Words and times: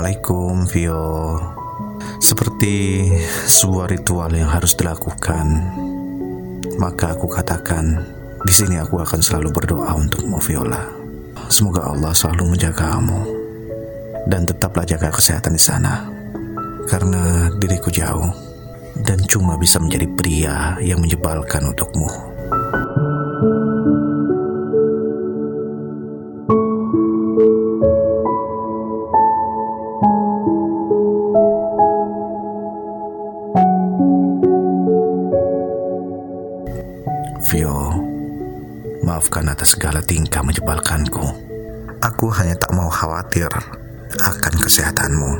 Assalamualaikum 0.00 0.64
Vio. 0.72 1.36
Seperti 2.24 3.04
sebuah 3.44 3.84
ritual 3.84 4.32
yang 4.32 4.48
harus 4.48 4.72
dilakukan 4.72 5.44
Maka 6.80 7.12
aku 7.12 7.28
katakan 7.28 8.00
di 8.40 8.48
sini 8.48 8.80
aku 8.80 8.96
akan 8.96 9.20
selalu 9.20 9.52
berdoa 9.52 9.92
untukmu 9.92 10.40
Viola. 10.40 10.88
Semoga 11.52 11.92
Allah 11.92 12.16
selalu 12.16 12.56
menjagamu 12.56 13.28
Dan 14.24 14.48
tetaplah 14.48 14.88
jaga 14.88 15.12
kesehatan 15.12 15.52
di 15.52 15.60
sana. 15.60 16.08
Karena 16.88 17.52
diriku 17.60 17.92
jauh 17.92 18.32
Dan 19.04 19.20
cuma 19.28 19.60
bisa 19.60 19.76
menjadi 19.84 20.08
pria 20.16 20.80
yang 20.80 21.04
menyebalkan 21.04 21.76
untukmu 21.76 22.08
maafkan 39.00 39.48
atas 39.48 39.76
segala 39.76 40.04
tingkah 40.04 40.44
menjebalkanku. 40.44 41.24
Aku 42.00 42.32
hanya 42.32 42.56
tak 42.56 42.72
mau 42.72 42.88
khawatir 42.88 43.48
akan 44.20 44.54
kesehatanmu. 44.60 45.32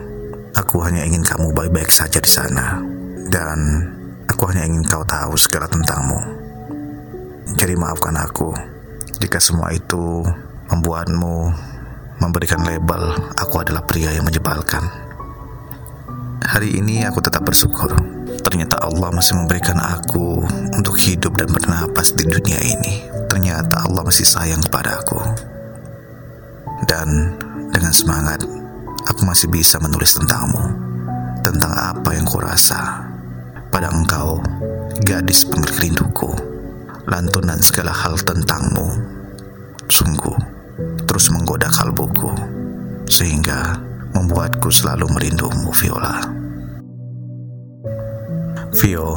Aku 0.56 0.82
hanya 0.84 1.04
ingin 1.06 1.24
kamu 1.24 1.52
baik-baik 1.52 1.88
saja 1.88 2.20
di 2.20 2.28
sana. 2.28 2.80
Dan 3.30 3.58
aku 4.28 4.50
hanya 4.50 4.66
ingin 4.66 4.84
kau 4.84 5.04
tahu 5.04 5.36
segala 5.36 5.68
tentangmu. 5.68 6.20
Jadi 7.56 7.74
maafkan 7.76 8.16
aku 8.16 8.54
jika 9.20 9.42
semua 9.42 9.74
itu 9.74 10.24
membuatmu 10.70 11.52
memberikan 12.22 12.62
label 12.62 13.16
aku 13.36 13.60
adalah 13.60 13.82
pria 13.84 14.12
yang 14.14 14.24
menjebalkan. 14.24 14.82
Hari 16.40 16.80
ini 16.80 17.04
aku 17.04 17.20
tetap 17.22 17.44
bersyukur. 17.44 17.92
Ternyata 18.40 18.80
Allah 18.80 19.12
masih 19.12 19.36
memberikan 19.36 19.76
aku 19.76 20.40
untuk 20.72 20.96
hidup 20.96 21.36
dan 21.36 21.52
bernapas 21.52 22.16
di 22.16 22.24
dunia 22.26 22.58
ini. 22.58 23.09
Ternyata 23.30 23.86
Allah 23.86 24.02
masih 24.02 24.26
sayang 24.26 24.58
kepada 24.66 24.98
aku. 24.98 25.22
Dan 26.90 27.38
dengan 27.70 27.94
semangat, 27.94 28.42
aku 29.06 29.22
masih 29.22 29.46
bisa 29.46 29.78
menulis 29.78 30.18
tentangmu. 30.18 30.90
Tentang 31.46 31.70
apa 31.70 32.10
yang 32.10 32.26
kurasa 32.26 33.06
pada 33.70 33.94
engkau, 33.94 34.42
gadis 35.06 35.46
pengerti 35.46 35.86
rinduku. 35.86 36.26
Lantunan 37.06 37.62
segala 37.62 37.94
hal 37.94 38.18
tentangmu. 38.18 38.98
Sungguh, 39.86 40.36
terus 41.06 41.30
menggoda 41.30 41.70
kalbuku. 41.70 42.34
Sehingga 43.06 43.78
membuatku 44.10 44.74
selalu 44.74 45.06
merindumu, 45.06 45.70
Viola. 45.70 46.18
Vio, 48.74 49.14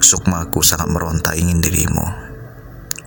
sukmaku 0.00 0.60
sangat 0.60 0.88
meronta 0.92 1.32
ingin 1.36 1.60
dirimu. 1.64 2.25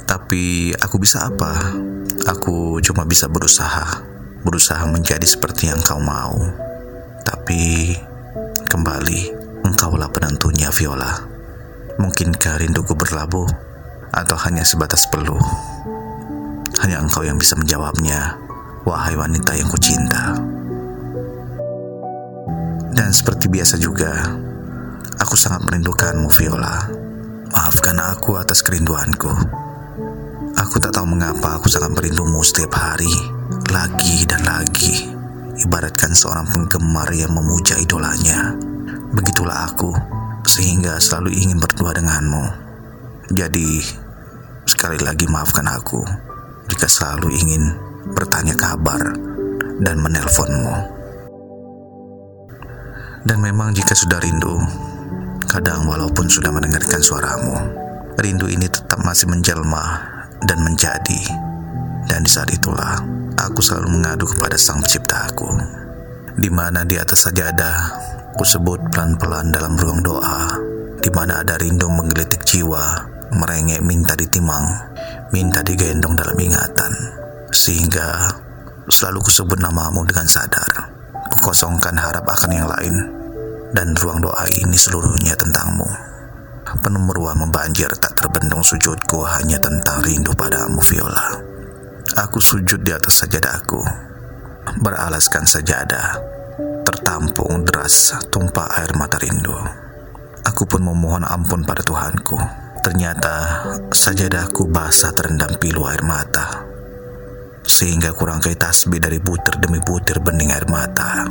Tapi 0.10 0.74
aku 0.74 0.98
bisa 0.98 1.30
apa? 1.30 1.78
Aku 2.26 2.82
cuma 2.82 3.06
bisa 3.06 3.30
berusaha, 3.30 4.02
berusaha 4.42 4.82
menjadi 4.90 5.22
seperti 5.22 5.70
yang 5.70 5.78
kau 5.86 6.02
mau. 6.02 6.34
Tapi 7.22 7.94
kembali, 8.66 9.22
engkaulah 9.70 10.10
penentunya 10.10 10.74
Viola. 10.74 11.14
Mungkinkah 12.02 12.58
rinduku 12.58 12.98
berlabuh 12.98 13.46
atau 14.10 14.38
hanya 14.50 14.66
sebatas 14.66 15.06
peluh? 15.14 15.38
Hanya 16.82 17.06
engkau 17.06 17.22
yang 17.22 17.38
bisa 17.38 17.54
menjawabnya, 17.54 18.34
wahai 18.90 19.14
wanita 19.14 19.54
yang 19.54 19.70
kucinta. 19.70 20.34
Dan 22.98 23.14
seperti 23.14 23.46
biasa 23.46 23.78
juga, 23.78 24.42
Aku 25.20 25.36
sangat 25.36 25.68
merindukanmu, 25.68 26.32
Viola. 26.32 26.80
Maafkan 27.52 28.00
aku 28.00 28.40
atas 28.40 28.64
kerinduanku. 28.64 29.28
Aku 30.60 30.76
tak 30.76 30.92
tahu 30.92 31.08
mengapa 31.08 31.56
aku 31.56 31.72
sangat 31.72 31.96
merindumu 31.96 32.44
setiap 32.44 32.76
hari, 32.76 33.08
lagi 33.72 34.28
dan 34.28 34.44
lagi. 34.44 35.08
Ibaratkan 35.56 36.12
seorang 36.12 36.52
penggemar 36.52 37.08
yang 37.16 37.32
memuja 37.32 37.80
idolanya. 37.80 38.60
Begitulah 39.16 39.72
aku, 39.72 39.96
sehingga 40.44 41.00
selalu 41.00 41.32
ingin 41.32 41.64
berdua 41.64 41.96
denganmu. 41.96 42.46
Jadi, 43.32 43.80
sekali 44.68 45.00
lagi 45.00 45.32
maafkan 45.32 45.64
aku 45.64 46.04
jika 46.68 46.92
selalu 46.92 47.32
ingin 47.40 47.64
bertanya 48.12 48.56
kabar 48.60 49.16
dan 49.80 49.96
menelponmu. 50.04 50.76
Dan 53.24 53.40
memang 53.40 53.72
jika 53.72 53.96
sudah 53.96 54.20
rindu, 54.20 54.60
Kadang 55.50 55.90
walaupun 55.90 56.30
sudah 56.30 56.54
mendengarkan 56.54 57.02
suaramu, 57.02 57.58
rindu 58.22 58.46
ini 58.46 58.70
tetap 58.70 59.02
masih 59.02 59.26
menjelma 59.26 60.09
dan 60.44 60.64
menjadi. 60.64 61.22
Dan 62.10 62.26
di 62.26 62.30
saat 62.32 62.50
itulah, 62.50 63.00
aku 63.38 63.60
selalu 63.60 64.00
mengadu 64.00 64.26
kepada 64.26 64.56
Sang 64.56 64.82
Penciptaku. 64.82 65.50
Di 66.40 66.50
mana 66.50 66.88
di 66.88 66.96
atas 66.96 67.28
sajadah, 67.28 67.78
ku 68.34 68.44
sebut 68.48 68.80
pelan-pelan 68.90 69.52
dalam 69.52 69.76
ruang 69.76 70.00
doa, 70.00 70.48
di 71.04 71.10
mana 71.12 71.44
ada 71.44 71.60
rindu 71.60 71.92
menggelitik 71.92 72.42
jiwa, 72.48 73.04
merengek 73.36 73.84
minta 73.84 74.16
ditimang, 74.16 74.66
minta 75.36 75.62
digendong 75.62 76.16
dalam 76.16 76.38
ingatan. 76.40 76.94
Sehingga 77.52 78.30
selalu 78.90 79.20
kusebut 79.22 79.60
namamu 79.62 80.02
dengan 80.08 80.26
sadar. 80.26 80.98
Kukosongkan 81.30 81.94
harap 81.94 82.26
akan 82.26 82.52
yang 82.52 82.66
lain 82.66 82.96
dan 83.74 83.94
ruang 83.94 84.18
doa 84.24 84.50
ini 84.50 84.74
seluruhnya 84.74 85.38
tentangmu. 85.38 86.09
Penuh 86.78 87.02
meruah 87.02 87.34
membanjir 87.34 87.90
tak 87.98 88.14
terbendung 88.14 88.62
sujudku 88.62 89.26
hanya 89.26 89.58
tentang 89.58 90.06
rindu 90.06 90.38
padamu 90.38 90.78
Viola. 90.86 91.42
Aku 92.14 92.38
sujud 92.38 92.86
di 92.86 92.94
atas 92.94 93.26
sajadahku, 93.26 93.82
beralaskan 94.78 95.50
sajadah, 95.50 96.22
tertampung 96.86 97.66
deras 97.66 98.14
tumpah 98.30 98.70
air 98.78 98.94
mata 98.94 99.18
rindu. 99.18 99.58
Aku 100.46 100.70
pun 100.70 100.86
memohon 100.86 101.26
ampun 101.26 101.66
pada 101.66 101.82
Tuhanku. 101.82 102.38
Ternyata 102.86 103.66
sajadahku 103.90 104.70
basah 104.70 105.10
terendam 105.18 105.58
pilu 105.58 105.90
air 105.90 106.06
mata. 106.06 106.70
Sehingga 107.66 108.14
kurang 108.14 108.46
kait 108.46 108.62
tasbih 108.62 109.02
dari 109.02 109.18
butir 109.18 109.58
demi 109.58 109.82
butir 109.82 110.22
bening 110.22 110.54
air 110.54 110.70
mata 110.70 111.26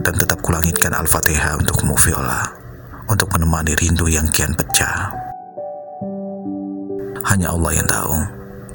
dan 0.00 0.14
tetap 0.14 0.38
kulangitkan 0.42 0.94
Al-Fatihah 0.94 1.60
untukmu 1.60 1.94
Viola 1.98 2.63
untuk 3.08 3.28
menemani 3.36 3.76
rindu 3.76 4.08
yang 4.08 4.24
kian 4.32 4.52
pecah. 4.56 5.12
Hanya 7.24 7.52
Allah 7.56 7.72
yang 7.72 7.88
tahu 7.88 8.14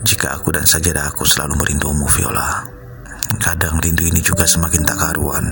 jika 0.03 0.39
aku 0.39 0.55
dan 0.55 0.65
sajadah 0.65 1.11
aku 1.11 1.27
selalu 1.27 1.59
merindumu 1.59 2.07
Viola. 2.09 2.65
Kadang 3.37 3.77
rindu 3.77 4.07
ini 4.09 4.19
juga 4.25 4.47
semakin 4.49 4.81
tak 4.87 4.97
karuan. 4.97 5.45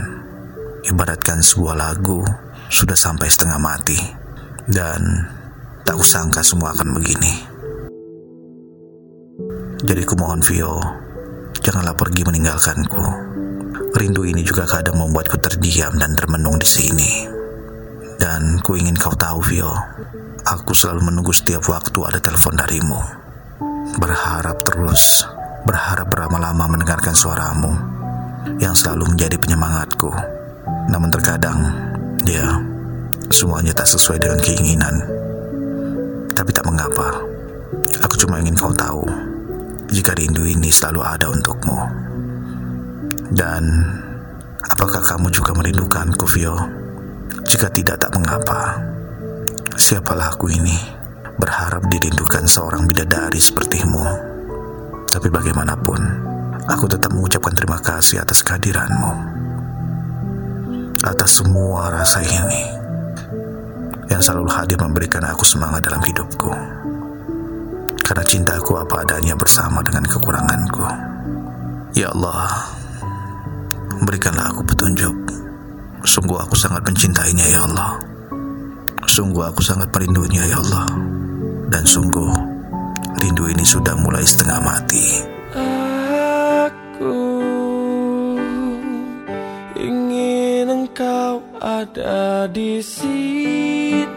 Ibaratkan 0.88 1.44
sebuah 1.44 1.76
lagu 1.78 2.26
sudah 2.72 2.96
sampai 2.98 3.28
setengah 3.30 3.60
mati 3.60 4.00
dan 4.68 5.00
tak 5.86 5.96
usangka 5.96 6.42
semua 6.42 6.74
akan 6.74 6.98
begini. 6.98 7.34
Jadi 9.78 10.04
kumohon 10.10 10.42
Vio, 10.42 10.82
janganlah 11.62 11.94
pergi 11.94 12.26
meninggalkanku. 12.26 13.06
Rindu 13.94 14.26
ini 14.26 14.42
juga 14.42 14.66
kadang 14.66 14.98
membuatku 14.98 15.38
terdiam 15.38 15.94
dan 16.02 16.18
termenung 16.18 16.58
di 16.58 16.66
sini. 16.66 17.37
Dan 18.18 18.58
ku 18.66 18.74
ingin 18.74 18.98
kau 18.98 19.14
tahu, 19.14 19.46
Vio, 19.46 19.70
aku 20.42 20.74
selalu 20.74 21.14
menunggu 21.14 21.30
setiap 21.30 21.70
waktu 21.70 22.00
ada 22.02 22.18
telepon 22.18 22.58
darimu. 22.58 22.98
Berharap 24.02 24.66
terus, 24.66 25.22
berharap 25.70 26.10
berlama-lama 26.10 26.66
mendengarkan 26.66 27.14
suaramu 27.14 27.78
yang 28.58 28.74
selalu 28.74 29.14
menjadi 29.14 29.38
penyemangatku. 29.38 30.10
Namun 30.90 31.14
terkadang, 31.14 31.60
ya, 32.26 32.58
semuanya 33.30 33.78
tak 33.78 33.86
sesuai 33.86 34.18
dengan 34.18 34.40
keinginan. 34.42 34.96
Tapi 36.34 36.50
tak 36.50 36.66
mengapa, 36.66 37.22
aku 38.02 38.18
cuma 38.18 38.42
ingin 38.42 38.58
kau 38.58 38.74
tahu 38.74 39.06
jika 39.94 40.18
rindu 40.18 40.42
ini 40.42 40.74
selalu 40.74 41.06
ada 41.06 41.30
untukmu. 41.30 41.80
Dan 43.30 43.64
apakah 44.66 45.06
kamu 45.06 45.30
juga 45.30 45.54
merindukanku, 45.54 46.26
Vio? 46.34 46.87
Jika 47.48 47.72
tidak, 47.72 47.98
tak 48.04 48.12
mengapa. 48.12 48.76
Siapalah 49.80 50.36
aku 50.36 50.52
ini? 50.52 50.76
Berharap 51.40 51.88
dirindukan 51.88 52.44
seorang 52.44 52.84
bidadari 52.86 53.40
sepertimu. 53.40 54.04
Tapi 55.08 55.28
bagaimanapun, 55.32 56.00
aku 56.68 56.86
tetap 56.92 57.16
mengucapkan 57.16 57.56
terima 57.56 57.80
kasih 57.80 58.20
atas 58.20 58.44
kehadiranmu. 58.44 59.12
Atas 61.08 61.40
semua 61.40 61.94
rasa 61.94 62.20
ini 62.26 62.64
yang 64.12 64.20
selalu 64.20 64.50
hadir 64.52 64.78
memberikan 64.82 65.24
aku 65.24 65.48
semangat 65.48 65.88
dalam 65.88 66.04
hidupku. 66.04 66.52
Karena 68.04 68.24
cintaku 68.24 68.76
apa 68.76 69.04
adanya 69.08 69.36
bersama 69.40 69.80
dengan 69.84 70.04
kekuranganku. 70.08 70.84
Ya 71.96 72.12
Allah, 72.12 72.78
Berikanlah 73.98 74.54
aku 74.54 74.62
petunjuk. 74.62 75.16
Sungguh 76.06 76.38
aku 76.38 76.54
sangat 76.54 76.86
mencintainya 76.86 77.46
ya 77.50 77.66
Allah. 77.66 77.98
Sungguh 79.08 79.42
aku 79.48 79.62
sangat 79.66 79.90
merindunya 79.90 80.46
ya 80.46 80.62
Allah. 80.62 80.86
Dan 81.68 81.84
sungguh 81.88 82.32
rindu 83.18 83.50
ini 83.50 83.66
sudah 83.66 83.98
mulai 83.98 84.22
setengah 84.22 84.60
mati. 84.62 85.26
Aku 86.68 87.18
ingin 89.80 90.70
engkau 90.70 91.42
ada 91.58 92.46
di 92.52 92.78
sini 92.84 94.08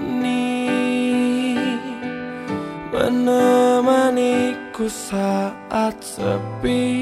menemaniku 2.92 4.84
saat 4.86 5.96
sepi 6.04 6.92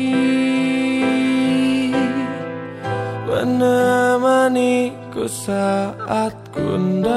menemaniku 3.38 5.30
saat 5.30 6.34
gundah 6.50 7.14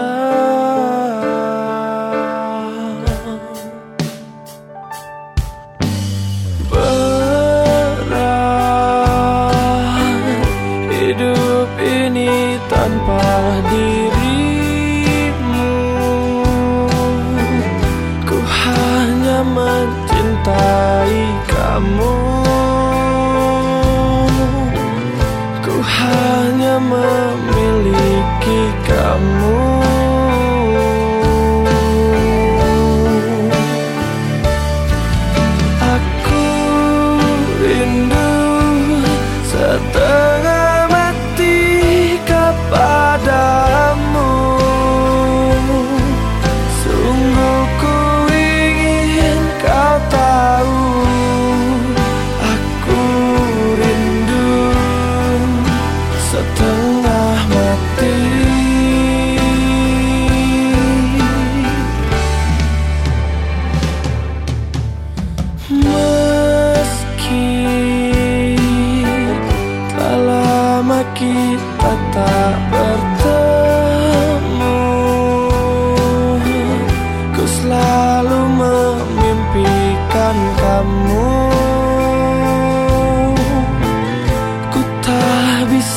Berat 6.69 8.05
hidup 10.93 11.69
ini 11.81 12.61
tanpa 12.69 13.57
dirimu. 13.65 15.73
Ku 18.29 18.37
hanya 18.37 19.41
mencintai 19.41 21.17
kamu 21.49 22.40
memiliki 26.91 28.59
kamu 28.87 29.70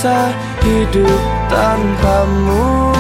bisa 0.05 0.37
hidup 0.61 1.21
tanpamu 1.49 2.93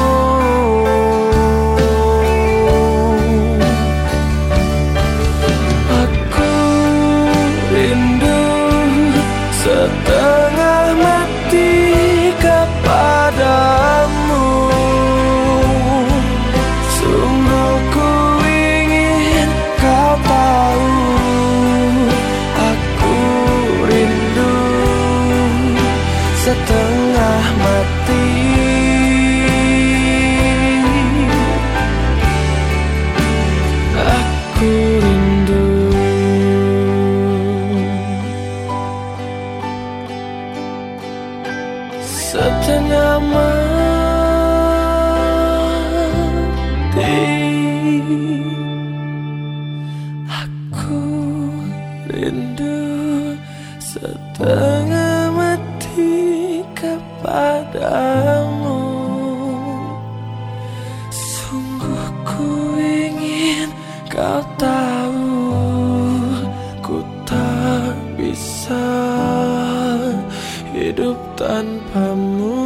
Ku 62.34 62.74
ingin 62.74 63.70
kau 64.10 64.42
tahu 64.58 65.30
Ku 66.82 66.98
tak 67.22 67.94
bisa 68.18 68.90
hidup 70.74 71.14
tanpamu. 71.38 72.58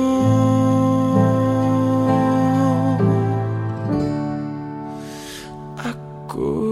Aku 5.79 6.68